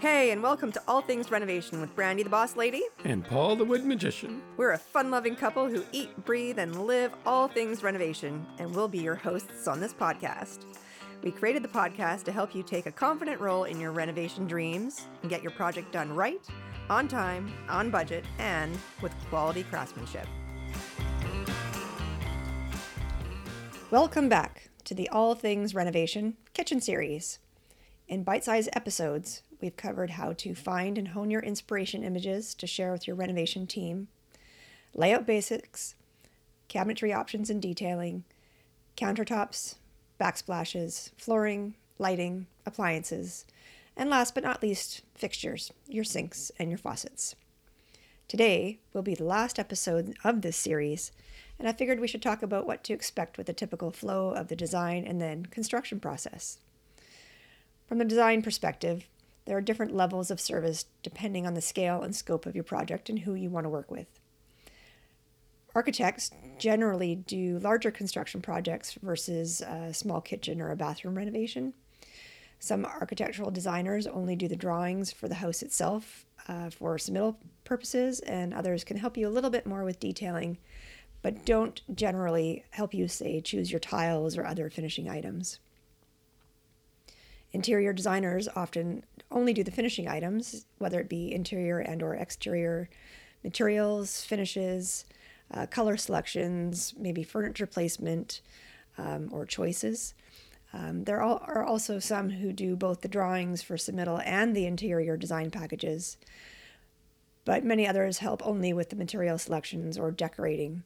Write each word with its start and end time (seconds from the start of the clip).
Hey, 0.00 0.30
and 0.30 0.42
welcome 0.42 0.72
to 0.72 0.82
All 0.88 1.02
Things 1.02 1.30
Renovation 1.30 1.78
with 1.78 1.94
Brandy 1.94 2.22
the 2.22 2.30
Boss 2.30 2.56
Lady. 2.56 2.82
And 3.04 3.22
Paul 3.22 3.54
the 3.54 3.66
Wood 3.66 3.84
Magician. 3.84 4.40
We're 4.56 4.72
a 4.72 4.78
fun 4.78 5.10
loving 5.10 5.36
couple 5.36 5.68
who 5.68 5.84
eat, 5.92 6.24
breathe, 6.24 6.58
and 6.58 6.86
live 6.86 7.12
all 7.26 7.48
things 7.48 7.82
renovation, 7.82 8.46
and 8.58 8.74
we'll 8.74 8.88
be 8.88 9.00
your 9.00 9.14
hosts 9.14 9.68
on 9.68 9.78
this 9.78 9.92
podcast. 9.92 10.64
We 11.22 11.30
created 11.30 11.62
the 11.62 11.68
podcast 11.68 12.22
to 12.24 12.32
help 12.32 12.54
you 12.54 12.62
take 12.62 12.86
a 12.86 12.90
confident 12.90 13.42
role 13.42 13.64
in 13.64 13.78
your 13.78 13.92
renovation 13.92 14.46
dreams 14.46 15.06
and 15.20 15.28
get 15.28 15.42
your 15.42 15.52
project 15.52 15.92
done 15.92 16.10
right, 16.14 16.40
on 16.88 17.06
time, 17.06 17.52
on 17.68 17.90
budget, 17.90 18.24
and 18.38 18.78
with 19.02 19.12
quality 19.28 19.64
craftsmanship. 19.64 20.26
Welcome 23.90 24.30
back 24.30 24.70
to 24.84 24.94
the 24.94 25.10
All 25.10 25.34
Things 25.34 25.74
Renovation 25.74 26.38
Kitchen 26.54 26.80
Series. 26.80 27.38
In 28.08 28.22
bite 28.24 28.44
sized 28.44 28.70
episodes, 28.72 29.42
we've 29.60 29.76
covered 29.76 30.10
how 30.10 30.32
to 30.34 30.54
find 30.54 30.98
and 30.98 31.08
hone 31.08 31.30
your 31.30 31.42
inspiration 31.42 32.04
images 32.04 32.54
to 32.54 32.66
share 32.66 32.92
with 32.92 33.06
your 33.06 33.16
renovation 33.16 33.66
team, 33.66 34.08
layout 34.94 35.26
basics, 35.26 35.94
cabinetry 36.68 37.14
options 37.14 37.50
and 37.50 37.60
detailing, 37.60 38.24
countertops, 38.96 39.76
backsplashes, 40.20 41.10
flooring, 41.16 41.74
lighting, 41.98 42.46
appliances, 42.66 43.44
and 43.96 44.08
last 44.08 44.34
but 44.34 44.44
not 44.44 44.62
least, 44.62 45.02
fixtures, 45.14 45.72
your 45.88 46.04
sinks 46.04 46.50
and 46.58 46.70
your 46.70 46.78
faucets. 46.78 47.34
Today 48.28 48.78
will 48.92 49.02
be 49.02 49.14
the 49.14 49.24
last 49.24 49.58
episode 49.58 50.14
of 50.22 50.42
this 50.42 50.56
series, 50.56 51.10
and 51.58 51.68
I 51.68 51.72
figured 51.72 51.98
we 51.98 52.06
should 52.06 52.22
talk 52.22 52.42
about 52.42 52.66
what 52.66 52.84
to 52.84 52.92
expect 52.92 53.36
with 53.36 53.48
the 53.48 53.52
typical 53.52 53.90
flow 53.90 54.30
of 54.30 54.48
the 54.48 54.56
design 54.56 55.04
and 55.04 55.20
then 55.20 55.46
construction 55.46 55.98
process. 55.98 56.58
From 57.88 57.98
the 57.98 58.04
design 58.04 58.40
perspective, 58.40 59.04
there 59.44 59.56
are 59.56 59.62
different 59.62 59.94
levels 59.94 60.30
of 60.30 60.40
service 60.40 60.86
depending 61.02 61.46
on 61.46 61.54
the 61.54 61.60
scale 61.60 62.02
and 62.02 62.14
scope 62.14 62.46
of 62.46 62.54
your 62.54 62.64
project 62.64 63.08
and 63.08 63.20
who 63.20 63.34
you 63.34 63.50
want 63.50 63.64
to 63.64 63.70
work 63.70 63.90
with. 63.90 64.06
Architects 65.74 66.30
generally 66.58 67.14
do 67.14 67.58
larger 67.60 67.90
construction 67.90 68.42
projects 68.42 68.98
versus 69.02 69.60
a 69.60 69.94
small 69.94 70.20
kitchen 70.20 70.60
or 70.60 70.70
a 70.70 70.76
bathroom 70.76 71.16
renovation. 71.16 71.74
Some 72.58 72.84
architectural 72.84 73.50
designers 73.50 74.06
only 74.06 74.36
do 74.36 74.48
the 74.48 74.56
drawings 74.56 75.12
for 75.12 75.28
the 75.28 75.36
house 75.36 75.62
itself 75.62 76.26
uh, 76.48 76.70
for 76.70 76.96
submittal 76.96 77.36
purposes, 77.64 78.20
and 78.20 78.52
others 78.52 78.84
can 78.84 78.98
help 78.98 79.16
you 79.16 79.28
a 79.28 79.30
little 79.30 79.48
bit 79.48 79.64
more 79.64 79.84
with 79.84 80.00
detailing, 80.00 80.58
but 81.22 81.46
don't 81.46 81.80
generally 81.94 82.64
help 82.70 82.92
you, 82.92 83.08
say, 83.08 83.40
choose 83.40 83.70
your 83.70 83.80
tiles 83.80 84.36
or 84.36 84.44
other 84.44 84.68
finishing 84.68 85.08
items. 85.08 85.60
Interior 87.52 87.92
designers 87.92 88.48
often 88.54 89.04
only 89.30 89.52
do 89.52 89.64
the 89.64 89.70
finishing 89.70 90.08
items, 90.08 90.66
whether 90.78 91.00
it 91.00 91.08
be 91.08 91.32
interior 91.32 91.78
and 91.78 92.02
or 92.02 92.14
exterior 92.14 92.88
materials, 93.42 94.22
finishes, 94.22 95.04
uh, 95.52 95.66
color 95.66 95.96
selections, 95.96 96.94
maybe 96.96 97.22
furniture 97.22 97.66
placement 97.66 98.40
um, 98.98 99.28
or 99.32 99.44
choices. 99.44 100.14
Um, 100.72 101.02
there 101.04 101.20
are 101.20 101.64
also 101.64 101.98
some 101.98 102.30
who 102.30 102.52
do 102.52 102.76
both 102.76 103.00
the 103.00 103.08
drawings 103.08 103.60
for 103.62 103.76
submittal 103.76 104.22
and 104.24 104.54
the 104.54 104.66
interior 104.66 105.16
design 105.16 105.50
packages, 105.50 106.16
but 107.44 107.64
many 107.64 107.88
others 107.88 108.18
help 108.18 108.46
only 108.46 108.72
with 108.72 108.90
the 108.90 108.96
material 108.96 109.38
selections 109.38 109.98
or 109.98 110.12
decorating. 110.12 110.84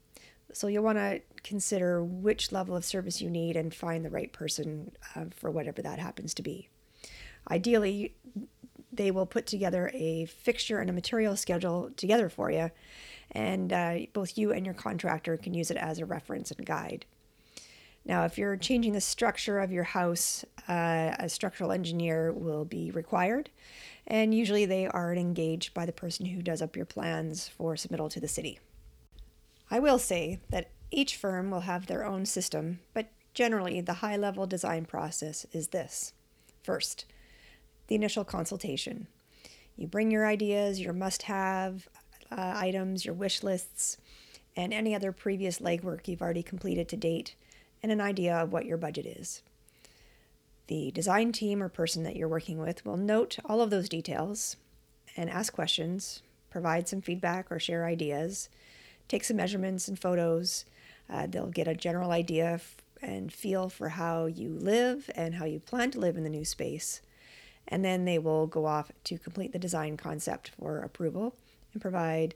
So 0.54 0.68
you'll 0.68 0.84
want 0.84 0.98
to 0.98 1.20
consider 1.42 2.02
which 2.02 2.52
level 2.52 2.76
of 2.76 2.84
service 2.84 3.20
you 3.20 3.28
need 3.28 3.56
and 3.56 3.74
find 3.74 4.04
the 4.04 4.10
right 4.10 4.32
person 4.32 4.92
uh, 5.16 5.24
for 5.34 5.50
whatever 5.50 5.82
that 5.82 5.98
happens 5.98 6.32
to 6.34 6.42
be. 6.42 6.68
Ideally, 7.50 8.14
they 8.92 9.10
will 9.10 9.26
put 9.26 9.46
together 9.46 9.90
a 9.92 10.26
fixture 10.26 10.78
and 10.78 10.88
a 10.88 10.92
material 10.92 11.36
schedule 11.36 11.90
together 11.96 12.28
for 12.28 12.52
you, 12.52 12.70
and 13.32 13.72
uh, 13.72 13.98
both 14.12 14.38
you 14.38 14.52
and 14.52 14.64
your 14.64 14.76
contractor 14.76 15.36
can 15.36 15.54
use 15.54 15.72
it 15.72 15.76
as 15.76 15.98
a 15.98 16.06
reference 16.06 16.52
and 16.52 16.64
guide. 16.64 17.04
Now, 18.04 18.24
if 18.24 18.38
you're 18.38 18.56
changing 18.56 18.92
the 18.92 19.00
structure 19.00 19.58
of 19.58 19.72
your 19.72 19.82
house, 19.82 20.44
uh, 20.68 21.16
a 21.18 21.28
structural 21.28 21.72
engineer 21.72 22.32
will 22.32 22.64
be 22.64 22.92
required, 22.92 23.50
and 24.06 24.32
usually 24.32 24.66
they 24.66 24.86
are 24.86 25.12
engaged 25.14 25.74
by 25.74 25.84
the 25.84 25.92
person 25.92 26.26
who 26.26 26.42
does 26.42 26.62
up 26.62 26.76
your 26.76 26.86
plans 26.86 27.48
for 27.48 27.74
submittal 27.74 28.08
to 28.10 28.20
the 28.20 28.28
city. 28.28 28.60
I 29.70 29.78
will 29.78 29.98
say 29.98 30.40
that 30.50 30.70
each 30.90 31.16
firm 31.16 31.50
will 31.50 31.60
have 31.60 31.86
their 31.86 32.04
own 32.04 32.26
system, 32.26 32.80
but 32.92 33.08
generally 33.32 33.80
the 33.80 33.94
high 33.94 34.16
level 34.16 34.46
design 34.46 34.84
process 34.84 35.46
is 35.52 35.68
this. 35.68 36.12
First, 36.62 37.04
the 37.88 37.94
initial 37.94 38.24
consultation. 38.24 39.08
You 39.76 39.86
bring 39.86 40.10
your 40.10 40.26
ideas, 40.26 40.80
your 40.80 40.92
must 40.92 41.22
have 41.22 41.88
uh, 42.30 42.54
items, 42.56 43.04
your 43.04 43.14
wish 43.14 43.42
lists, 43.42 43.96
and 44.56 44.72
any 44.72 44.94
other 44.94 45.12
previous 45.12 45.58
legwork 45.58 46.06
you've 46.06 46.22
already 46.22 46.42
completed 46.42 46.88
to 46.88 46.96
date, 46.96 47.34
and 47.82 47.90
an 47.90 48.00
idea 48.00 48.36
of 48.36 48.52
what 48.52 48.66
your 48.66 48.76
budget 48.76 49.06
is. 49.06 49.42
The 50.68 50.90
design 50.92 51.32
team 51.32 51.62
or 51.62 51.68
person 51.68 52.04
that 52.04 52.16
you're 52.16 52.28
working 52.28 52.58
with 52.58 52.86
will 52.86 52.96
note 52.96 53.38
all 53.44 53.60
of 53.60 53.70
those 53.70 53.88
details 53.88 54.56
and 55.16 55.28
ask 55.28 55.52
questions, 55.52 56.22
provide 56.50 56.88
some 56.88 57.02
feedback 57.02 57.50
or 57.50 57.58
share 57.58 57.84
ideas, 57.84 58.48
take 59.08 59.24
some 59.24 59.36
measurements 59.36 59.88
and 59.88 59.98
photos. 59.98 60.64
Uh, 61.08 61.26
they'll 61.26 61.46
get 61.46 61.68
a 61.68 61.74
general 61.74 62.10
idea 62.10 62.60
and 63.02 63.32
feel 63.32 63.68
for 63.68 63.90
how 63.90 64.26
you 64.26 64.50
live 64.50 65.10
and 65.14 65.34
how 65.34 65.44
you 65.44 65.60
plan 65.60 65.90
to 65.90 65.98
live 65.98 66.16
in 66.16 66.24
the 66.24 66.30
new 66.30 66.44
space 66.44 67.02
and 67.68 67.84
then 67.84 68.04
they 68.04 68.18
will 68.18 68.46
go 68.46 68.66
off 68.66 68.90
to 69.04 69.18
complete 69.18 69.52
the 69.52 69.58
design 69.58 69.96
concept 69.96 70.50
for 70.50 70.80
approval 70.80 71.36
and 71.72 71.82
provide 71.82 72.34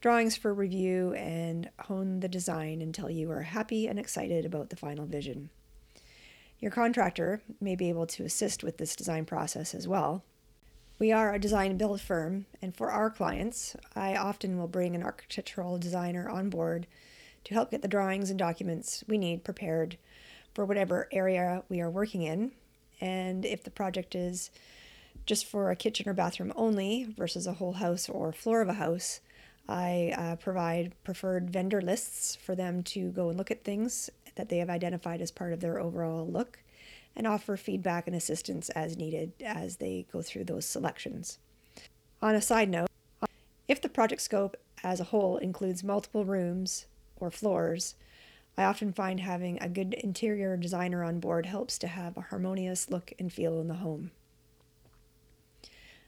drawings 0.00 0.36
for 0.36 0.52
review 0.52 1.14
and 1.14 1.70
hone 1.80 2.20
the 2.20 2.28
design 2.28 2.82
until 2.82 3.10
you 3.10 3.30
are 3.30 3.42
happy 3.42 3.86
and 3.86 3.98
excited 3.98 4.44
about 4.44 4.70
the 4.70 4.76
final 4.76 5.06
vision. 5.06 5.48
Your 6.58 6.70
contractor 6.70 7.42
may 7.60 7.76
be 7.76 7.88
able 7.88 8.06
to 8.06 8.24
assist 8.24 8.62
with 8.62 8.78
this 8.78 8.96
design 8.96 9.24
process 9.24 9.74
as 9.74 9.88
well. 9.88 10.24
We 10.98 11.12
are 11.12 11.34
a 11.34 11.38
design 11.38 11.76
build 11.76 12.00
firm, 12.00 12.46
and 12.62 12.74
for 12.74 12.90
our 12.90 13.10
clients, 13.10 13.76
I 13.94 14.16
often 14.16 14.56
will 14.56 14.66
bring 14.66 14.94
an 14.94 15.02
architectural 15.02 15.76
designer 15.76 16.26
on 16.30 16.48
board 16.48 16.86
to 17.44 17.52
help 17.52 17.70
get 17.70 17.82
the 17.82 17.88
drawings 17.88 18.30
and 18.30 18.38
documents 18.38 19.04
we 19.06 19.18
need 19.18 19.44
prepared 19.44 19.98
for 20.54 20.64
whatever 20.64 21.06
area 21.12 21.62
we 21.68 21.82
are 21.82 21.90
working 21.90 22.22
in. 22.22 22.52
And 22.98 23.44
if 23.44 23.62
the 23.62 23.70
project 23.70 24.14
is 24.14 24.50
just 25.26 25.44
for 25.44 25.70
a 25.70 25.76
kitchen 25.76 26.08
or 26.08 26.14
bathroom 26.14 26.54
only 26.56 27.04
versus 27.04 27.46
a 27.46 27.52
whole 27.52 27.74
house 27.74 28.08
or 28.08 28.32
floor 28.32 28.62
of 28.62 28.68
a 28.70 28.74
house, 28.74 29.20
I 29.68 30.14
uh, 30.16 30.36
provide 30.36 30.94
preferred 31.04 31.50
vendor 31.50 31.82
lists 31.82 32.36
for 32.36 32.54
them 32.54 32.82
to 32.84 33.10
go 33.10 33.28
and 33.28 33.36
look 33.36 33.50
at 33.50 33.64
things 33.64 34.08
that 34.36 34.48
they 34.48 34.58
have 34.58 34.70
identified 34.70 35.20
as 35.20 35.30
part 35.30 35.52
of 35.52 35.60
their 35.60 35.78
overall 35.78 36.26
look 36.26 36.58
and 37.16 37.26
offer 37.26 37.56
feedback 37.56 38.06
and 38.06 38.14
assistance 38.14 38.68
as 38.70 38.96
needed 38.96 39.32
as 39.42 39.76
they 39.76 40.06
go 40.12 40.22
through 40.22 40.44
those 40.44 40.66
selections. 40.66 41.38
On 42.20 42.34
a 42.34 42.42
side 42.42 42.68
note, 42.68 42.88
if 43.66 43.80
the 43.80 43.88
project 43.88 44.20
scope 44.20 44.56
as 44.84 45.00
a 45.00 45.04
whole 45.04 45.38
includes 45.38 45.82
multiple 45.82 46.24
rooms 46.24 46.86
or 47.16 47.30
floors, 47.30 47.94
I 48.58 48.64
often 48.64 48.92
find 48.92 49.20
having 49.20 49.58
a 49.60 49.68
good 49.68 49.94
interior 49.94 50.56
designer 50.56 51.02
on 51.02 51.20
board 51.20 51.46
helps 51.46 51.78
to 51.78 51.88
have 51.88 52.16
a 52.16 52.22
harmonious 52.22 52.90
look 52.90 53.12
and 53.18 53.32
feel 53.32 53.60
in 53.60 53.68
the 53.68 53.74
home. 53.74 54.12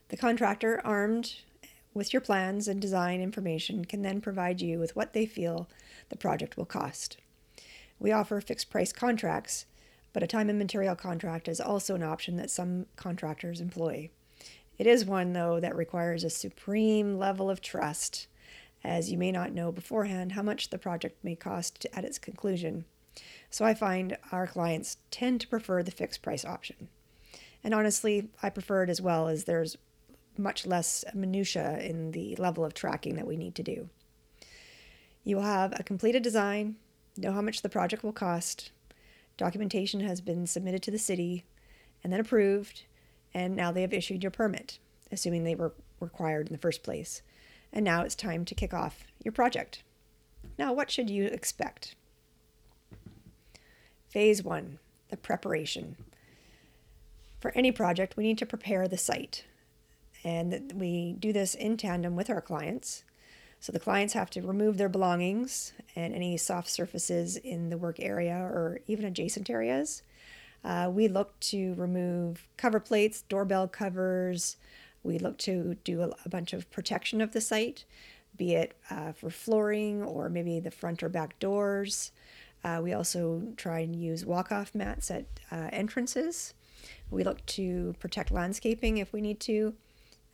The 0.08 0.16
contractor, 0.16 0.80
armed 0.84 1.34
with 1.92 2.12
your 2.12 2.22
plans 2.22 2.68
and 2.68 2.80
design 2.80 3.20
information, 3.20 3.84
can 3.84 4.02
then 4.02 4.20
provide 4.20 4.60
you 4.60 4.78
with 4.78 4.96
what 4.96 5.12
they 5.12 5.26
feel 5.26 5.68
the 6.08 6.16
project 6.16 6.56
will 6.56 6.64
cost. 6.64 7.18
We 7.98 8.12
offer 8.12 8.40
fixed 8.40 8.70
price 8.70 8.92
contracts, 8.92 9.66
but 10.12 10.22
a 10.22 10.26
time 10.26 10.48
and 10.48 10.58
material 10.58 10.96
contract 10.96 11.48
is 11.48 11.60
also 11.60 11.94
an 11.94 12.02
option 12.02 12.36
that 12.36 12.50
some 12.50 12.86
contractors 12.96 13.60
employ. 13.60 14.10
It 14.78 14.86
is 14.86 15.04
one, 15.04 15.32
though, 15.32 15.60
that 15.60 15.76
requires 15.76 16.24
a 16.24 16.30
supreme 16.30 17.18
level 17.18 17.50
of 17.50 17.60
trust 17.60 18.28
as 18.84 19.10
you 19.10 19.18
may 19.18 19.32
not 19.32 19.52
know 19.52 19.72
beforehand 19.72 20.32
how 20.32 20.42
much 20.42 20.70
the 20.70 20.78
project 20.78 21.22
may 21.24 21.34
cost 21.34 21.86
at 21.92 22.04
its 22.04 22.18
conclusion. 22.18 22.84
So 23.50 23.64
I 23.64 23.74
find 23.74 24.16
our 24.30 24.46
clients 24.46 24.98
tend 25.10 25.40
to 25.40 25.48
prefer 25.48 25.82
the 25.82 25.90
fixed 25.90 26.22
price 26.22 26.44
option. 26.44 26.88
And 27.64 27.74
honestly, 27.74 28.28
I 28.42 28.50
prefer 28.50 28.84
it 28.84 28.90
as 28.90 29.00
well 29.00 29.28
as 29.28 29.44
there's 29.44 29.76
much 30.36 30.66
less 30.66 31.04
minutia 31.12 31.78
in 31.80 32.12
the 32.12 32.36
level 32.36 32.64
of 32.64 32.74
tracking 32.74 33.16
that 33.16 33.26
we 33.26 33.36
need 33.36 33.56
to 33.56 33.62
do. 33.64 33.88
You 35.24 35.36
will 35.36 35.42
have 35.42 35.78
a 35.78 35.82
completed 35.82 36.22
design, 36.22 36.76
know 37.16 37.32
how 37.32 37.42
much 37.42 37.62
the 37.62 37.68
project 37.68 38.04
will 38.04 38.12
cost, 38.12 38.70
documentation 39.38 40.00
has 40.00 40.20
been 40.20 40.46
submitted 40.46 40.82
to 40.82 40.90
the 40.90 40.98
city 40.98 41.44
and 42.04 42.12
then 42.12 42.20
approved, 42.20 42.82
and 43.32 43.56
now 43.56 43.72
they 43.72 43.80
have 43.80 43.94
issued 43.94 44.22
your 44.22 44.30
permit, 44.30 44.78
assuming 45.10 45.44
they 45.44 45.54
were 45.54 45.72
required 46.00 46.48
in 46.48 46.52
the 46.52 46.60
first 46.60 46.82
place 46.82 47.22
and 47.72 47.84
now 47.84 48.02
it's 48.02 48.14
time 48.14 48.44
to 48.44 48.54
kick 48.54 48.72
off 48.72 49.04
your 49.24 49.32
project. 49.32 49.82
Now, 50.58 50.72
what 50.72 50.90
should 50.90 51.10
you 51.10 51.26
expect? 51.26 51.94
Phase 54.08 54.42
one 54.42 54.78
the 55.10 55.16
preparation. 55.16 55.96
For 57.40 57.50
any 57.54 57.72
project, 57.72 58.16
we 58.16 58.24
need 58.24 58.38
to 58.38 58.46
prepare 58.46 58.88
the 58.88 58.98
site. 58.98 59.44
and 60.24 60.72
we 60.74 61.14
do 61.18 61.32
this 61.32 61.54
in 61.54 61.76
tandem 61.76 62.16
with 62.16 62.28
our 62.28 62.40
clients. 62.40 63.04
So 63.60 63.72
the 63.72 63.80
clients 63.80 64.14
have 64.14 64.30
to 64.30 64.42
remove 64.42 64.78
their 64.78 64.88
belongings 64.88 65.72
and 65.96 66.14
any 66.14 66.36
soft 66.36 66.70
surfaces 66.70 67.36
in 67.36 67.70
the 67.70 67.78
work 67.78 67.98
area 67.98 68.36
or 68.36 68.80
even 68.86 69.04
adjacent 69.04 69.50
areas. 69.50 70.02
Uh, 70.64 70.90
we 70.92 71.08
look 71.08 71.38
to 71.40 71.74
remove 71.74 72.46
cover 72.56 72.80
plates, 72.80 73.22
doorbell 73.22 73.68
covers. 73.68 74.56
We 75.02 75.18
look 75.18 75.38
to 75.38 75.76
do 75.84 76.02
a, 76.02 76.10
a 76.24 76.28
bunch 76.28 76.52
of 76.52 76.70
protection 76.70 77.20
of 77.20 77.32
the 77.32 77.40
site, 77.40 77.84
be 78.36 78.54
it 78.54 78.76
uh, 78.90 79.12
for 79.12 79.30
flooring 79.30 80.02
or 80.02 80.28
maybe 80.28 80.60
the 80.60 80.70
front 80.70 81.02
or 81.02 81.08
back 81.08 81.38
doors. 81.38 82.12
Uh, 82.64 82.80
we 82.82 82.92
also 82.92 83.42
try 83.56 83.80
and 83.80 83.94
use 83.94 84.24
walk 84.26 84.50
off 84.50 84.74
mats 84.74 85.10
at 85.10 85.26
uh, 85.50 85.68
entrances. 85.72 86.54
We 87.10 87.24
look 87.24 87.44
to 87.46 87.94
protect 87.98 88.30
landscaping 88.30 88.98
if 88.98 89.12
we 89.12 89.20
need 89.20 89.40
to. 89.40 89.74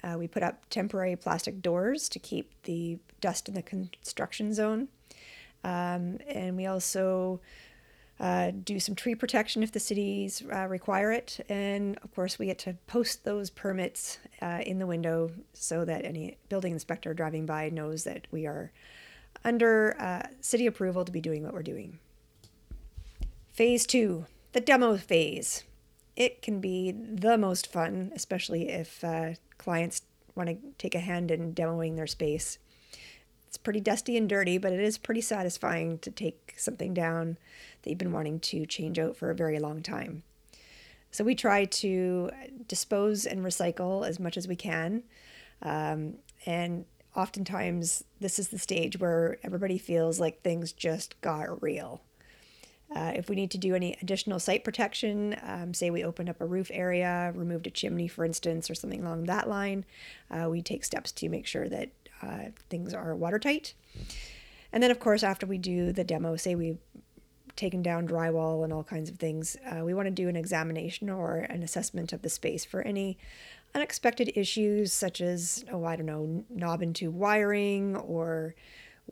Uh, 0.05 0.19
we 0.19 0.29
put 0.29 0.43
up 0.43 0.69
temporary 0.69 1.17
plastic 1.17 1.63
doors 1.63 2.09
to 2.11 2.19
keep 2.19 2.53
the 2.65 2.99
dust 3.21 3.49
in 3.49 3.55
the 3.55 3.63
construction 3.63 4.53
zone. 4.53 4.89
Um, 5.63 6.19
and 6.29 6.57
we 6.57 6.67
also 6.67 7.41
uh, 8.21 8.53
do 8.63 8.79
some 8.79 8.95
tree 8.95 9.15
protection 9.15 9.63
if 9.63 9.73
the 9.73 9.81
cities 9.81 10.43
uh, 10.53 10.67
require 10.69 11.11
it. 11.11 11.41
And 11.49 11.97
of 12.03 12.15
course, 12.15 12.39
we 12.39 12.47
get 12.47 12.59
to 12.61 12.77
post 12.87 13.25
those 13.25 13.49
permits 13.49 14.19
uh, 14.43 14.61
in 14.67 14.79
the 14.79 14.87
window 14.87 15.31
so 15.55 15.85
that 15.87 16.05
any 16.05 16.37
building 16.49 16.73
inspector 16.73 17.15
driving 17.15 17.47
by 17.47 17.71
knows 17.71 18.05
that 18.05 18.27
we 18.31 18.47
are 18.47 18.73
under 19.43 19.97
uh, 19.99 20.29
city 20.41 20.67
approval 20.67 21.05
to 21.05 21.13
be 21.13 21.21
doing 21.21 21.43
what 21.43 21.55
we're 21.55 21.63
doing. 21.63 21.99
Phase 23.53 23.87
two, 23.87 24.27
the 24.53 24.61
demo 24.61 24.97
phase. 24.97 25.65
It 26.17 26.43
can 26.43 26.61
be 26.61 26.93
the 26.93 27.37
most 27.37 27.71
fun, 27.71 28.13
especially 28.15 28.69
if 28.69 29.03
uh, 29.03 29.35
clients 29.59 30.03
want 30.35 30.49
to 30.49 30.57
take 30.79 30.95
a 30.95 31.01
hand 31.01 31.31
in 31.31 31.55
demoing 31.55 31.97
their 31.97 32.07
space. 32.07 32.59
It's 33.49 33.57
pretty 33.57 33.81
dusty 33.81 34.17
and 34.17 34.29
dirty, 34.29 34.59
but 34.59 34.73
it 34.73 34.81
is 34.81 34.99
pretty 34.99 35.21
satisfying 35.21 35.99
to 35.99 36.11
take 36.11 36.55
something 36.57 36.93
down 36.93 37.37
that 37.83 37.91
you've 37.91 37.99
been 37.99 38.13
wanting 38.13 38.41
to 38.41 38.67
change 38.67 38.99
out 38.99 39.17
for 39.17 39.31
a 39.31 39.35
very 39.35 39.59
long 39.59 39.83
time. 39.83 40.23
So 41.11 41.23
we 41.23 41.37
try 41.37 41.65
to 41.65 42.31
dispose 42.67 43.25
and 43.25 43.45
recycle 43.45 44.07
as 44.07 44.19
much 44.19 44.37
as 44.37 44.49
we 44.49 44.57
can. 44.57 45.05
Um, 45.63 46.15
and 46.47 46.85
oftentimes, 47.15 48.03
this 48.19 48.41
is 48.41 48.49
the 48.49 48.59
stage 48.59 48.99
where 48.99 49.39
everybody 49.45 49.79
feels 49.79 50.19
like 50.19 50.43
things 50.43 50.73
just 50.73 51.21
got 51.21 51.63
real. 51.63 52.03
Uh, 52.95 53.13
if 53.15 53.29
we 53.29 53.35
need 53.35 53.51
to 53.51 53.59
do 53.59 53.75
any 53.75 53.97
additional 54.01 54.39
site 54.39 54.63
protection, 54.63 55.37
um, 55.43 55.75
say 55.75 55.91
we 55.91 56.05
opened 56.05 56.29
up 56.29 56.41
a 56.41 56.47
roof 56.47 56.71
area, 56.73 57.33
removed 57.35 57.67
a 57.67 57.71
chimney, 57.71 58.07
for 58.07 58.25
instance, 58.25 58.71
or 58.71 58.75
something 58.75 59.03
along 59.03 59.25
that 59.25 59.49
line, 59.49 59.85
uh, 60.31 60.49
we 60.49 60.63
take 60.63 60.85
steps 60.85 61.11
to 61.11 61.29
make 61.29 61.47
sure 61.47 61.69
that 61.69 61.91
uh, 62.23 62.45
things 62.71 62.95
are 62.95 63.17
watertight. 63.17 63.75
And 64.73 64.83
then, 64.83 64.91
of 64.91 65.01
course, 65.01 65.23
after 65.23 65.47
we 65.47 65.59
do 65.59 65.93
the 65.93 66.05
demo, 66.05 66.37
say 66.37 66.55
we've 66.55 66.79
taken 67.57 67.83
down 67.83 68.09
drywall 68.09 68.65
and 68.65 68.73
all 68.73 68.85
kinds 68.85 69.09
of 69.09 69.17
things, 69.17 69.57
uh, 69.71 69.85
we 69.85 69.95
want 69.95 70.07
to 70.07 70.11
do 70.11 70.29
an 70.29 70.37
examination 70.37 71.09
or 71.09 71.39
an 71.39 71.63
assessment 71.63 72.13
of 72.13 72.23
the 72.23 72.29
space 72.29 72.65
for 72.65 72.83
any 72.83 73.19
unexpected 73.75 74.33
issues, 74.37 74.93
such 74.93 75.21
as, 75.21 75.65
oh, 75.73 75.85
I 75.85 75.97
don't 75.97 76.07
know, 76.07 76.45
knob 76.49 76.95
tube 76.95 77.15
wiring 77.15 77.97
or 77.97 78.55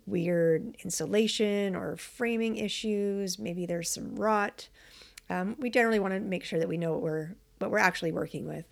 weird 0.06 0.76
insulation 0.84 1.76
or 1.76 1.96
framing 1.96 2.56
issues. 2.56 3.38
Maybe 3.38 3.66
there's 3.66 3.90
some 3.90 4.16
rot. 4.16 4.68
Um, 5.30 5.56
we 5.58 5.70
generally 5.70 5.98
want 5.98 6.14
to 6.14 6.20
make 6.20 6.44
sure 6.44 6.58
that 6.58 6.68
we 6.68 6.76
know 6.76 6.92
what 6.92 7.02
we're 7.02 7.30
what 7.58 7.70
we're 7.70 7.78
actually 7.78 8.12
working 8.12 8.46
with, 8.48 8.66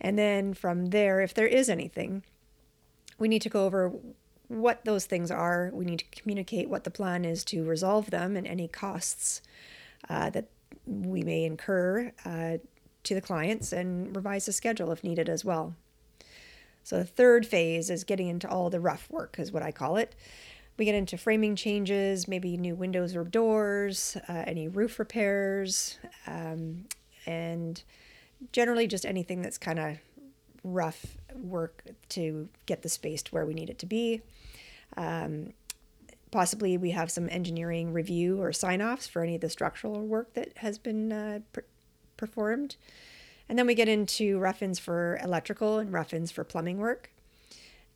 and 0.00 0.18
then 0.18 0.52
from 0.52 0.86
there, 0.86 1.20
if 1.20 1.32
there 1.32 1.46
is 1.46 1.68
anything, 1.68 2.24
we 3.18 3.28
need 3.28 3.42
to 3.42 3.48
go 3.48 3.64
over 3.64 3.92
what 4.48 4.84
those 4.84 5.06
things 5.06 5.30
are. 5.30 5.70
We 5.72 5.84
need 5.84 6.00
to 6.00 6.20
communicate 6.20 6.68
what 6.68 6.84
the 6.84 6.90
plan 6.90 7.24
is 7.24 7.44
to 7.46 7.64
resolve 7.64 8.10
them 8.10 8.36
and 8.36 8.46
any 8.46 8.68
costs 8.68 9.42
uh, 10.08 10.30
that 10.30 10.48
we 10.86 11.22
may 11.22 11.44
incur 11.44 12.12
uh, 12.24 12.58
to 13.04 13.14
the 13.14 13.20
clients, 13.20 13.72
and 13.72 14.14
revise 14.14 14.46
the 14.46 14.52
schedule 14.52 14.90
if 14.90 15.04
needed 15.04 15.28
as 15.28 15.44
well. 15.44 15.74
So 16.86 16.98
the 16.98 17.04
third 17.04 17.44
phase 17.44 17.90
is 17.90 18.04
getting 18.04 18.28
into 18.28 18.48
all 18.48 18.70
the 18.70 18.78
rough 18.78 19.10
work, 19.10 19.40
is 19.40 19.50
what 19.50 19.64
I 19.64 19.72
call 19.72 19.96
it. 19.96 20.14
We 20.78 20.84
get 20.84 20.94
into 20.94 21.18
framing 21.18 21.56
changes, 21.56 22.28
maybe 22.28 22.56
new 22.56 22.76
windows 22.76 23.16
or 23.16 23.24
doors, 23.24 24.16
uh, 24.28 24.44
any 24.46 24.68
roof 24.68 25.00
repairs, 25.00 25.98
um, 26.28 26.84
and 27.26 27.82
generally 28.52 28.86
just 28.86 29.04
anything 29.04 29.42
that's 29.42 29.58
kind 29.58 29.80
of 29.80 29.96
rough 30.62 31.16
work 31.34 31.82
to 32.10 32.48
get 32.66 32.82
the 32.82 32.88
space 32.88 33.20
to 33.24 33.32
where 33.32 33.44
we 33.44 33.52
need 33.52 33.68
it 33.68 33.80
to 33.80 33.86
be. 33.86 34.22
Um, 34.96 35.54
possibly 36.30 36.76
we 36.76 36.92
have 36.92 37.10
some 37.10 37.28
engineering 37.30 37.92
review 37.92 38.40
or 38.40 38.52
sign 38.52 38.80
offs 38.80 39.08
for 39.08 39.24
any 39.24 39.34
of 39.34 39.40
the 39.40 39.50
structural 39.50 40.06
work 40.06 40.34
that 40.34 40.58
has 40.58 40.78
been 40.78 41.12
uh, 41.12 41.40
per- 41.52 41.64
performed. 42.16 42.76
And 43.48 43.58
then 43.58 43.66
we 43.66 43.74
get 43.74 43.88
into 43.88 44.38
rough-ins 44.38 44.78
for 44.78 45.18
electrical 45.22 45.78
and 45.78 45.92
rough-ins 45.92 46.30
for 46.30 46.44
plumbing 46.44 46.78
work. 46.78 47.10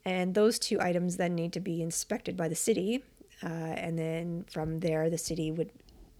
And 0.04 0.34
those 0.34 0.58
two 0.58 0.80
items 0.80 1.16
then 1.16 1.34
need 1.34 1.52
to 1.54 1.60
be 1.60 1.82
inspected 1.82 2.36
by 2.36 2.48
the 2.48 2.54
city. 2.54 3.02
Uh, 3.42 3.46
and 3.46 3.98
then 3.98 4.44
from 4.50 4.80
there, 4.80 5.10
the 5.10 5.18
city 5.18 5.50
would, 5.50 5.70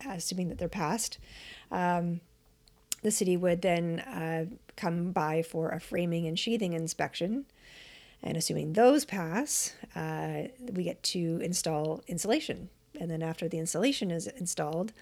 assuming 0.07 0.49
that 0.49 0.59
they're 0.59 0.69
passed, 0.69 1.19
um, 1.71 2.21
the 3.03 3.11
city 3.11 3.37
would 3.37 3.63
then 3.63 4.01
uh, 4.01 4.45
come 4.77 5.13
by 5.13 5.43
for 5.43 5.71
a 5.71 5.81
framing 5.81 6.27
and 6.27 6.39
sheathing 6.39 6.73
inspection. 6.73 7.47
And 8.23 8.37
assuming 8.37 8.75
those 8.75 9.05
pass, 9.05 9.75
uh, 9.95 10.49
we 10.75 10.85
get 10.85 11.03
to 11.05 11.41
install 11.43 12.03
insulation. 12.07 12.69
And 13.01 13.11
then 13.11 13.23
after 13.23 13.49
the 13.49 13.59
insulation 13.59 14.11
is 14.11 14.27
installed, 14.27 14.93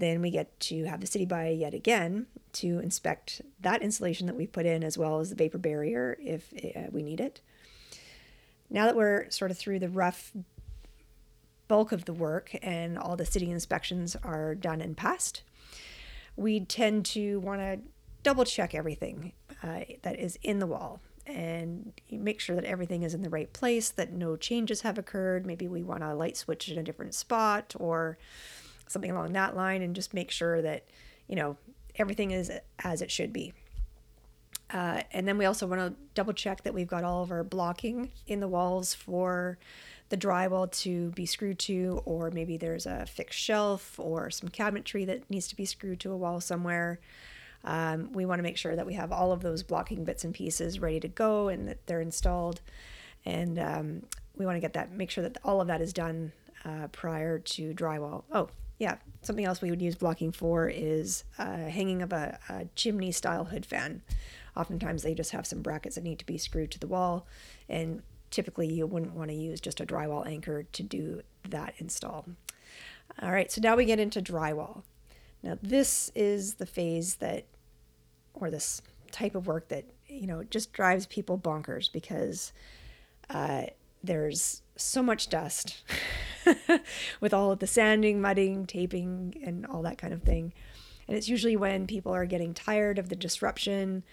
then 0.00 0.20
we 0.20 0.30
get 0.30 0.58
to 0.58 0.84
have 0.84 1.00
the 1.00 1.06
city 1.06 1.24
by 1.24 1.48
yet 1.48 1.72
again 1.72 2.26
to 2.52 2.80
inspect 2.80 3.42
that 3.60 3.82
insulation 3.82 4.26
that 4.26 4.36
we 4.36 4.46
put 4.46 4.66
in 4.66 4.82
as 4.82 4.98
well 4.98 5.20
as 5.20 5.30
the 5.30 5.36
vapor 5.36 5.58
barrier 5.58 6.18
if 6.20 6.52
uh, 6.76 6.88
we 6.90 7.02
need 7.02 7.20
it. 7.20 7.40
Now 8.70 8.86
that 8.86 8.96
we're 8.96 9.30
sort 9.30 9.50
of 9.50 9.58
through 9.58 9.78
the 9.78 9.88
rough 9.88 10.32
bulk 11.68 11.92
of 11.92 12.04
the 12.04 12.12
work 12.12 12.56
and 12.62 12.98
all 12.98 13.16
the 13.16 13.26
city 13.26 13.50
inspections 13.50 14.16
are 14.22 14.54
done 14.54 14.80
and 14.80 14.96
passed, 14.96 15.42
we 16.36 16.60
tend 16.60 17.04
to 17.06 17.38
want 17.40 17.60
to 17.60 17.78
double 18.22 18.44
check 18.44 18.74
everything 18.74 19.32
uh, 19.62 19.80
that 20.02 20.18
is 20.18 20.38
in 20.42 20.58
the 20.58 20.66
wall 20.66 21.00
and 21.26 21.92
make 22.10 22.40
sure 22.40 22.56
that 22.56 22.64
everything 22.64 23.02
is 23.02 23.14
in 23.14 23.22
the 23.22 23.30
right 23.30 23.52
place, 23.52 23.90
that 23.90 24.12
no 24.12 24.36
changes 24.36 24.82
have 24.82 24.98
occurred. 24.98 25.46
Maybe 25.46 25.66
we 25.68 25.82
want 25.82 26.02
a 26.02 26.14
light 26.14 26.36
switch 26.36 26.68
in 26.68 26.78
a 26.78 26.82
different 26.82 27.14
spot 27.14 27.74
or 27.78 28.18
something 28.86 29.10
along 29.10 29.32
that 29.32 29.56
line, 29.56 29.82
and 29.82 29.94
just 29.94 30.14
make 30.14 30.30
sure 30.30 30.62
that, 30.62 30.84
you 31.26 31.36
know, 31.36 31.56
everything 31.96 32.30
is 32.30 32.50
as 32.82 33.02
it 33.02 33.10
should 33.10 33.32
be. 33.32 33.52
Uh, 34.72 35.02
and 35.12 35.28
then 35.28 35.38
we 35.38 35.44
also 35.44 35.66
want 35.66 35.80
to 35.80 35.94
double 36.14 36.32
check 36.32 36.62
that 36.62 36.74
we've 36.74 36.88
got 36.88 37.04
all 37.04 37.22
of 37.22 37.30
our 37.30 37.44
blocking 37.44 38.10
in 38.26 38.40
the 38.40 38.48
walls 38.48 38.94
for 38.94 39.58
the 40.08 40.16
drywall 40.16 40.70
to 40.70 41.10
be 41.10 41.26
screwed 41.26 41.58
to, 41.58 42.02
or 42.04 42.30
maybe 42.30 42.56
there's 42.56 42.86
a 42.86 43.06
fixed 43.06 43.38
shelf 43.38 43.98
or 43.98 44.30
some 44.30 44.48
cabinetry 44.48 45.06
that 45.06 45.28
needs 45.30 45.48
to 45.48 45.56
be 45.56 45.64
screwed 45.64 46.00
to 46.00 46.12
a 46.12 46.16
wall 46.16 46.40
somewhere. 46.40 46.98
Um, 47.64 48.12
we 48.12 48.26
want 48.26 48.38
to 48.38 48.42
make 48.42 48.56
sure 48.56 48.76
that 48.76 48.86
we 48.86 48.94
have 48.94 49.12
all 49.12 49.32
of 49.32 49.40
those 49.40 49.62
blocking 49.62 50.04
bits 50.04 50.24
and 50.24 50.34
pieces 50.34 50.80
ready 50.80 51.00
to 51.00 51.08
go 51.08 51.48
and 51.48 51.68
that 51.68 51.86
they're 51.86 52.02
installed. 52.02 52.60
And 53.24 53.58
um, 53.58 54.02
we 54.36 54.44
want 54.44 54.56
to 54.56 54.60
get 54.60 54.74
that, 54.74 54.92
make 54.92 55.10
sure 55.10 55.22
that 55.22 55.38
all 55.44 55.60
of 55.60 55.68
that 55.68 55.80
is 55.80 55.92
done 55.92 56.32
uh, 56.64 56.88
prior 56.92 57.38
to 57.38 57.72
drywall. 57.72 58.24
Oh, 58.32 58.48
yeah, 58.78 58.96
something 59.22 59.44
else 59.44 59.62
we 59.62 59.70
would 59.70 59.82
use 59.82 59.94
blocking 59.94 60.32
for 60.32 60.68
is 60.68 61.24
uh, 61.38 61.56
hanging 61.56 62.02
of 62.02 62.12
a, 62.12 62.38
a 62.48 62.66
chimney 62.74 63.12
style 63.12 63.44
hood 63.44 63.64
fan. 63.64 64.02
Oftentimes 64.56 65.02
they 65.02 65.14
just 65.14 65.30
have 65.32 65.46
some 65.46 65.62
brackets 65.62 65.94
that 65.94 66.04
need 66.04 66.18
to 66.18 66.26
be 66.26 66.38
screwed 66.38 66.70
to 66.72 66.78
the 66.78 66.86
wall, 66.86 67.26
and 67.68 68.02
typically 68.30 68.72
you 68.72 68.86
wouldn't 68.86 69.14
want 69.14 69.30
to 69.30 69.36
use 69.36 69.60
just 69.60 69.80
a 69.80 69.86
drywall 69.86 70.26
anchor 70.26 70.64
to 70.64 70.82
do 70.82 71.22
that 71.48 71.74
install. 71.78 72.26
All 73.22 73.30
right, 73.32 73.50
so 73.50 73.60
now 73.60 73.76
we 73.76 73.84
get 73.84 74.00
into 74.00 74.20
drywall. 74.20 74.82
Now 75.42 75.58
this 75.62 76.10
is 76.14 76.54
the 76.54 76.66
phase 76.66 77.16
that, 77.16 77.44
or 78.34 78.50
this 78.50 78.82
type 79.12 79.36
of 79.36 79.46
work 79.46 79.68
that 79.68 79.84
you 80.08 80.26
know 80.26 80.42
just 80.42 80.72
drives 80.72 81.06
people 81.06 81.38
bonkers 81.38 81.92
because 81.92 82.52
uh, 83.30 83.64
there's 84.02 84.62
so 84.76 85.02
much 85.02 85.28
dust 85.28 85.82
with 87.20 87.34
all 87.34 87.52
of 87.52 87.58
the 87.58 87.66
sanding, 87.66 88.20
mudding, 88.20 88.66
taping, 88.66 89.40
and 89.44 89.66
all 89.66 89.82
that 89.82 89.98
kind 89.98 90.12
of 90.12 90.22
thing. 90.22 90.52
And 91.06 91.16
it's 91.16 91.28
usually 91.28 91.56
when 91.56 91.86
people 91.86 92.12
are 92.14 92.26
getting 92.26 92.54
tired 92.54 92.98
of 92.98 93.08
the 93.08 93.16
disruption 93.16 94.04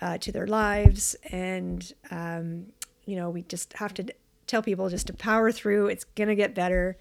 uh, 0.00 0.18
to 0.18 0.32
their 0.32 0.46
lives. 0.46 1.16
And, 1.30 1.92
um, 2.10 2.66
you 3.04 3.16
know, 3.16 3.30
we 3.30 3.42
just 3.42 3.74
have 3.74 3.94
to 3.94 4.06
tell 4.46 4.62
people 4.62 4.88
just 4.88 5.08
to 5.08 5.12
power 5.12 5.52
through. 5.52 5.88
It's 5.88 6.04
going 6.04 6.28
to 6.28 6.34
get 6.34 6.54
better. 6.54 6.96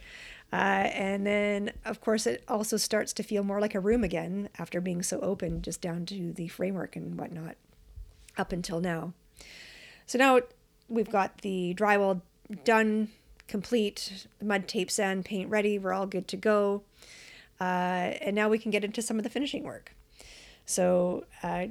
Uh, 0.54 0.88
and 0.94 1.26
then, 1.26 1.72
of 1.86 2.02
course, 2.02 2.28
it 2.28 2.44
also 2.48 2.78
starts 2.78 3.14
to 3.14 3.24
feel 3.24 3.44
more 3.44 3.60
like 3.60 3.76
a 3.76 3.80
room 3.80 4.04
again 4.04 4.50
after 4.58 4.80
being 4.80 5.04
so 5.04 5.20
open, 5.20 5.62
just 5.62 5.82
down 5.82 6.06
to 6.06 6.34
the 6.34 6.48
framework 6.48 6.96
and 6.96 7.20
whatnot 7.20 7.56
up 8.38 8.52
until 8.52 8.80
now. 8.80 9.14
So 10.06 10.18
now 10.18 10.42
we've 10.88 11.10
got 11.10 11.42
the 11.42 11.74
drywall 11.78 12.22
done, 12.64 13.10
complete, 13.48 14.28
mud, 14.42 14.68
tape, 14.68 14.92
sand, 14.92 15.26
paint 15.26 15.50
ready. 15.50 15.78
We're 15.80 15.94
all 15.94 16.08
good 16.08 16.28
to 16.30 16.38
go. 16.38 16.84
Uh, 17.60 18.14
and 18.22 18.36
now 18.36 18.50
we 18.50 18.60
can 18.60 18.72
get 18.72 18.84
into 18.84 19.02
some 19.02 19.18
of 19.18 19.24
the 19.24 19.30
finishing 19.30 19.64
work. 19.64 19.96
So 20.66 21.26
uh, 21.44 21.68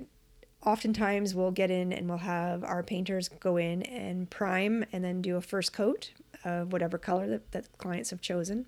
oftentimes 0.65 1.35
we'll 1.35 1.51
get 1.51 1.71
in 1.71 1.93
and 1.93 2.09
we'll 2.09 2.19
have 2.19 2.65
our 2.65 2.83
painters 2.83 3.29
go 3.29 3.57
in 3.57 3.83
and 3.83 4.31
prime 4.31 4.85
and 4.93 5.05
then 5.05 5.21
do 5.21 5.37
a 5.37 5.41
first 5.41 5.73
coat 5.73 6.13
of 6.45 6.73
whatever 6.73 6.99
color 6.99 7.27
that, 7.29 7.53
that 7.53 7.79
clients 7.79 8.11
have 8.11 8.21
chosen. 8.21 8.67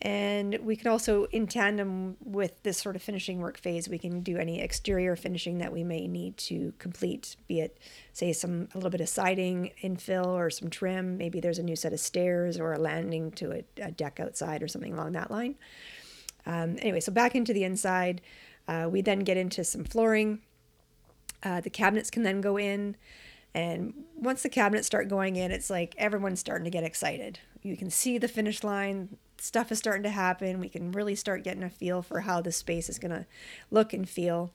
And 0.00 0.58
we 0.62 0.76
can 0.76 0.88
also, 0.92 1.24
in 1.24 1.48
tandem 1.48 2.16
with 2.24 2.62
this 2.62 2.78
sort 2.78 2.94
of 2.94 3.02
finishing 3.02 3.40
work 3.40 3.58
phase, 3.58 3.88
we 3.88 3.98
can 3.98 4.20
do 4.20 4.36
any 4.36 4.60
exterior 4.60 5.16
finishing 5.16 5.58
that 5.58 5.72
we 5.72 5.82
may 5.82 6.06
need 6.06 6.36
to 6.36 6.72
complete, 6.78 7.34
be 7.48 7.60
it, 7.60 7.78
say, 8.12 8.32
some 8.32 8.68
a 8.74 8.76
little 8.76 8.90
bit 8.90 9.00
of 9.00 9.08
siding 9.08 9.72
infill 9.82 10.26
or 10.26 10.50
some 10.50 10.70
trim. 10.70 11.18
Maybe 11.18 11.40
there's 11.40 11.58
a 11.58 11.64
new 11.64 11.74
set 11.74 11.92
of 11.92 11.98
stairs 11.98 12.60
or 12.60 12.72
a 12.72 12.78
landing 12.78 13.32
to 13.32 13.50
a, 13.52 13.64
a 13.82 13.90
deck 13.90 14.20
outside 14.20 14.62
or 14.62 14.68
something 14.68 14.94
along 14.94 15.12
that 15.12 15.32
line. 15.32 15.56
Um, 16.46 16.76
anyway, 16.78 17.00
so 17.00 17.10
back 17.10 17.34
into 17.34 17.52
the 17.52 17.64
inside, 17.64 18.20
uh, 18.68 18.88
we 18.88 19.00
then 19.00 19.20
get 19.20 19.36
into 19.36 19.64
some 19.64 19.82
flooring. 19.82 20.38
Uh, 21.42 21.60
the 21.60 21.70
cabinets 21.70 22.10
can 22.10 22.22
then 22.22 22.40
go 22.40 22.56
in. 22.56 22.96
And 23.52 23.94
once 24.14 24.42
the 24.42 24.48
cabinets 24.48 24.86
start 24.86 25.08
going 25.08 25.34
in, 25.34 25.50
it's 25.50 25.70
like 25.70 25.94
everyone's 25.98 26.38
starting 26.38 26.64
to 26.64 26.70
get 26.70 26.84
excited. 26.84 27.40
You 27.62 27.76
can 27.76 27.90
see 27.90 28.16
the 28.18 28.28
finish 28.28 28.62
line 28.62 29.16
stuff 29.40 29.72
is 29.72 29.78
starting 29.78 30.02
to 30.02 30.10
happen. 30.10 30.60
We 30.60 30.68
can 30.68 30.92
really 30.92 31.14
start 31.14 31.44
getting 31.44 31.62
a 31.62 31.70
feel 31.70 32.02
for 32.02 32.20
how 32.20 32.40
the 32.40 32.52
space 32.52 32.88
is 32.88 32.98
going 32.98 33.12
to 33.12 33.26
look 33.70 33.92
and 33.92 34.08
feel. 34.08 34.52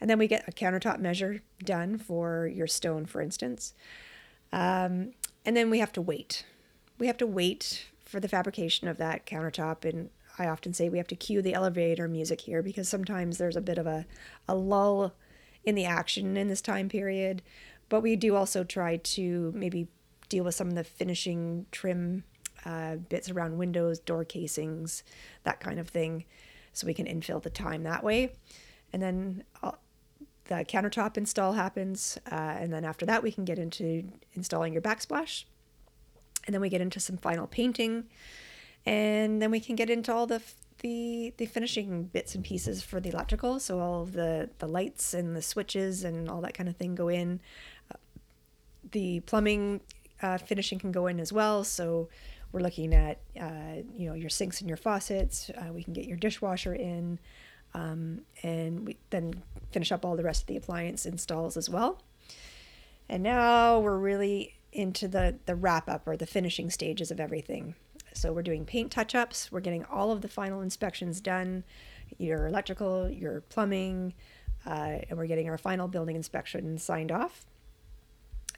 And 0.00 0.10
then 0.10 0.18
we 0.18 0.26
get 0.26 0.48
a 0.48 0.52
countertop 0.52 0.98
measure 0.98 1.42
done 1.62 1.98
for 1.98 2.46
your 2.46 2.66
stone, 2.66 3.06
for 3.06 3.20
instance. 3.20 3.74
Um, 4.52 5.12
and 5.44 5.56
then 5.56 5.70
we 5.70 5.78
have 5.78 5.92
to 5.92 6.02
wait. 6.02 6.44
We 6.98 7.06
have 7.06 7.16
to 7.18 7.26
wait 7.26 7.86
for 8.04 8.20
the 8.20 8.28
fabrication 8.28 8.88
of 8.88 8.98
that 8.98 9.26
countertop. 9.26 9.84
And 9.88 10.10
I 10.38 10.48
often 10.48 10.74
say 10.74 10.88
we 10.88 10.98
have 10.98 11.08
to 11.08 11.16
cue 11.16 11.40
the 11.40 11.54
elevator 11.54 12.08
music 12.08 12.42
here 12.42 12.62
because 12.62 12.88
sometimes 12.88 13.38
there's 13.38 13.56
a 13.56 13.62
bit 13.62 13.78
of 13.78 13.86
a, 13.86 14.06
a 14.48 14.54
lull 14.54 15.14
in 15.64 15.74
the 15.74 15.84
action 15.84 16.36
in 16.36 16.48
this 16.48 16.60
time 16.60 16.88
period. 16.88 17.42
But 17.88 18.02
we 18.02 18.16
do 18.16 18.36
also 18.36 18.64
try 18.64 18.96
to 18.96 19.52
maybe 19.54 19.88
deal 20.28 20.44
with 20.44 20.54
some 20.54 20.68
of 20.68 20.74
the 20.74 20.84
finishing 20.84 21.66
trim 21.70 22.24
uh, 22.66 22.96
bits 22.96 23.30
around 23.30 23.56
windows, 23.56 24.00
door 24.00 24.24
casings, 24.24 25.04
that 25.44 25.60
kind 25.60 25.78
of 25.78 25.88
thing, 25.88 26.24
so 26.72 26.86
we 26.86 26.94
can 26.94 27.06
infill 27.06 27.42
the 27.42 27.50
time 27.50 27.84
that 27.84 28.02
way. 28.02 28.32
And 28.92 29.00
then 29.00 29.44
uh, 29.62 29.72
the 30.46 30.64
countertop 30.64 31.16
install 31.16 31.52
happens, 31.52 32.18
uh, 32.30 32.34
and 32.60 32.72
then 32.72 32.84
after 32.84 33.06
that, 33.06 33.22
we 33.22 33.32
can 33.32 33.44
get 33.44 33.58
into 33.58 34.08
installing 34.34 34.72
your 34.72 34.82
backsplash. 34.82 35.44
And 36.46 36.54
then 36.54 36.60
we 36.60 36.68
get 36.68 36.80
into 36.80 37.00
some 37.00 37.16
final 37.16 37.46
painting, 37.46 38.04
and 38.84 39.42
then 39.42 39.50
we 39.50 39.60
can 39.60 39.76
get 39.76 39.90
into 39.90 40.12
all 40.12 40.26
the 40.26 40.42
the 40.80 41.32
the 41.38 41.46
finishing 41.46 42.04
bits 42.04 42.34
and 42.34 42.44
pieces 42.44 42.82
for 42.82 43.00
the 43.00 43.10
electrical. 43.10 43.58
So 43.58 43.80
all 43.80 44.04
the 44.04 44.50
the 44.58 44.68
lights 44.68 45.14
and 45.14 45.34
the 45.34 45.42
switches 45.42 46.04
and 46.04 46.28
all 46.28 46.40
that 46.42 46.54
kind 46.54 46.68
of 46.68 46.76
thing 46.76 46.94
go 46.94 47.08
in. 47.08 47.40
Uh, 47.90 47.96
the 48.92 49.20
plumbing 49.20 49.80
uh, 50.22 50.38
finishing 50.38 50.78
can 50.78 50.92
go 50.92 51.06
in 51.06 51.20
as 51.20 51.32
well. 51.32 51.64
So 51.64 52.08
we're 52.52 52.60
looking 52.60 52.94
at 52.94 53.20
uh, 53.40 53.82
you 53.94 54.08
know 54.08 54.14
your 54.14 54.30
sinks 54.30 54.60
and 54.60 54.68
your 54.68 54.76
faucets. 54.76 55.50
Uh, 55.50 55.72
we 55.72 55.82
can 55.82 55.92
get 55.92 56.06
your 56.06 56.16
dishwasher 56.16 56.74
in, 56.74 57.18
um, 57.74 58.22
and 58.42 58.86
we 58.86 58.96
then 59.10 59.42
finish 59.72 59.92
up 59.92 60.04
all 60.04 60.16
the 60.16 60.22
rest 60.22 60.42
of 60.42 60.46
the 60.46 60.56
appliance 60.56 61.06
installs 61.06 61.56
as 61.56 61.68
well. 61.68 62.00
And 63.08 63.22
now 63.22 63.78
we're 63.78 63.98
really 63.98 64.54
into 64.72 65.08
the 65.08 65.38
the 65.46 65.54
wrap 65.54 65.88
up 65.88 66.06
or 66.06 66.16
the 66.16 66.26
finishing 66.26 66.70
stages 66.70 67.10
of 67.10 67.20
everything. 67.20 67.74
So 68.14 68.32
we're 68.32 68.42
doing 68.42 68.64
paint 68.64 68.90
touch 68.90 69.14
ups. 69.14 69.52
We're 69.52 69.60
getting 69.60 69.84
all 69.84 70.10
of 70.10 70.22
the 70.22 70.28
final 70.28 70.62
inspections 70.62 71.20
done, 71.20 71.64
your 72.16 72.46
electrical, 72.46 73.10
your 73.10 73.42
plumbing, 73.42 74.14
uh, 74.64 75.00
and 75.08 75.18
we're 75.18 75.26
getting 75.26 75.48
our 75.50 75.58
final 75.58 75.86
building 75.86 76.16
inspection 76.16 76.78
signed 76.78 77.12
off. 77.12 77.44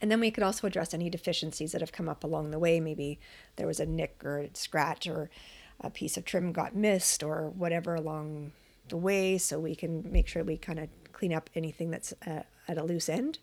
And 0.01 0.11
then 0.11 0.21
we 0.21 0.31
could 0.31 0.45
also 0.45 0.67
address 0.67 0.95
any 0.95 1.11
deficiencies 1.11 1.73
that 1.73 1.81
have 1.81 1.93
come 1.93 2.09
up 2.09 2.25
along 2.25 2.51
the 2.51 2.59
way. 2.59 2.81
Maybe 2.81 3.19
there 3.57 3.67
was 3.67 3.81
a 3.81 3.87
nick 3.87 4.23
or 4.25 4.39
a 4.39 4.51
scratch 4.55 5.07
or 5.07 5.31
a 5.81 5.91
piece 5.91 6.17
of 6.17 6.25
trim 6.25 6.53
got 6.53 6.75
missed 6.75 7.23
or 7.23 7.51
whatever 7.51 7.95
along 7.95 8.53
the 8.89 8.97
way. 8.97 9.39
So 9.39 9.59
we 9.59 9.75
can 9.75 10.11
make 10.11 10.29
sure 10.29 10.45
we 10.45 10.57
kind 10.57 10.79
of 10.79 10.89
clean 11.13 11.33
up 11.33 11.51
anything 11.55 11.91
that's 11.91 12.13
uh, 12.27 12.43
at 12.69 12.79
a 12.79 12.85
loose 12.85 13.09
end. 13.09 13.39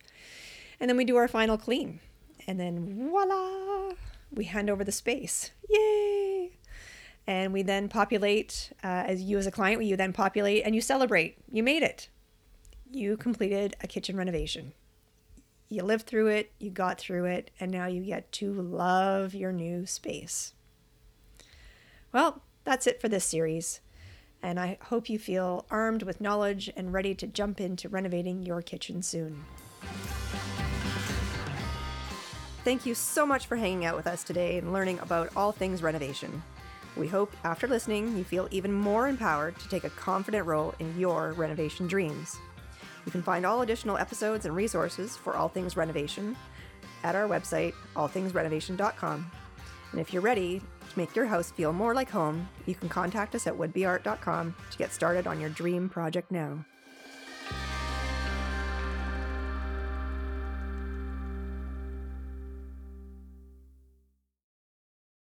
And 0.79 0.89
then 0.89 0.97
we 0.97 1.05
do 1.05 1.15
our 1.17 1.27
final 1.27 1.57
clean. 1.57 1.99
And 2.47 2.59
then 2.59 3.09
voila, 3.09 3.93
we 4.31 4.45
hand 4.45 4.69
over 4.69 4.83
the 4.83 4.91
space. 4.91 5.51
Yay! 5.69 6.51
And 7.27 7.53
we 7.53 7.63
then 7.63 7.89
populate, 7.89 8.71
uh, 8.83 9.03
as 9.07 9.23
you 9.23 9.37
as 9.37 9.47
a 9.47 9.51
client, 9.51 9.83
you 9.83 9.97
then 9.97 10.13
populate 10.13 10.63
and 10.63 10.75
you 10.75 10.81
celebrate. 10.81 11.37
You 11.51 11.63
made 11.63 11.81
it. 11.81 12.09
You 12.91 13.17
completed 13.17 13.75
a 13.81 13.87
kitchen 13.87 14.15
renovation 14.15 14.73
you 15.69 15.83
lived 15.83 16.05
through 16.05 16.27
it, 16.27 16.51
you 16.59 16.69
got 16.69 16.99
through 16.99 17.25
it, 17.25 17.51
and 17.59 17.71
now 17.71 17.87
you 17.87 18.03
get 18.03 18.31
to 18.33 18.53
love 18.53 19.33
your 19.33 19.51
new 19.51 19.85
space. 19.85 20.53
Well, 22.11 22.41
that's 22.63 22.87
it 22.87 23.01
for 23.01 23.09
this 23.09 23.25
series, 23.25 23.81
and 24.41 24.59
I 24.59 24.77
hope 24.83 25.09
you 25.09 25.19
feel 25.19 25.65
armed 25.69 26.03
with 26.03 26.21
knowledge 26.21 26.71
and 26.75 26.93
ready 26.93 27.15
to 27.15 27.27
jump 27.27 27.59
into 27.59 27.89
renovating 27.89 28.43
your 28.43 28.61
kitchen 28.61 29.01
soon. 29.01 29.43
Thank 32.63 32.85
you 32.85 32.95
so 32.95 33.25
much 33.25 33.45
for 33.45 33.57
hanging 33.57 33.85
out 33.85 33.95
with 33.95 34.07
us 34.07 34.23
today 34.23 34.57
and 34.57 34.73
learning 34.73 34.99
about 34.99 35.31
all 35.35 35.51
things 35.51 35.83
renovation. 35.83 36.41
We 36.95 37.07
hope 37.07 37.35
after 37.43 37.67
listening, 37.67 38.17
you 38.17 38.23
feel 38.23 38.47
even 38.49 38.71
more 38.71 39.07
empowered 39.07 39.59
to 39.59 39.69
take 39.69 39.83
a 39.83 39.89
confident 39.91 40.45
role 40.47 40.73
in 40.79 40.97
your 40.97 41.33
renovation 41.33 41.85
dreams. 41.85 42.37
You 43.05 43.11
can 43.11 43.21
find 43.21 43.45
all 43.45 43.61
additional 43.61 43.97
episodes 43.97 44.45
and 44.45 44.55
resources 44.55 45.15
for 45.15 45.35
All 45.35 45.47
Things 45.47 45.77
Renovation 45.77 46.35
at 47.03 47.15
our 47.15 47.27
website, 47.27 47.73
allthingsrenovation.com. 47.95 49.31
And 49.91 50.01
if 50.01 50.11
you're 50.11 50.21
ready 50.21 50.59
to 50.59 50.99
make 50.99 51.15
your 51.15 51.25
house 51.25 51.51
feel 51.51 51.71
more 51.71 51.93
like 51.93 52.09
home, 52.09 52.49
you 52.65 52.75
can 52.75 52.89
contact 52.89 53.35
us 53.35 53.47
at 53.47 53.53
woodbeart.com 53.53 54.55
to 54.71 54.77
get 54.77 54.91
started 54.91 55.27
on 55.27 55.39
your 55.39 55.49
dream 55.51 55.87
project 55.87 56.31
now. 56.31 56.65